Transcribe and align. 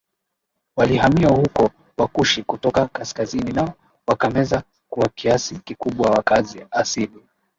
walihamia 0.75 1.29
huko 1.29 1.69
Wakushi 1.97 2.43
kutoka 2.43 2.87
kaskazini 2.87 3.51
nao 3.51 3.73
wakameza 4.07 4.63
kwa 4.89 5.09
kiasi 5.09 5.59
kikubwa 5.59 6.09
wakazi 6.11 6.65
asili 6.71 7.23